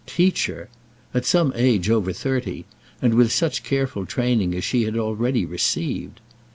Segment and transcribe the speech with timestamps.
[0.07, 0.67] Teach her!
[1.13, 2.65] at some age over thirty;
[3.03, 6.19] and with such careful training as she had already received!